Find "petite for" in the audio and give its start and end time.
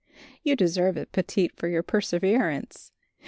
1.11-1.67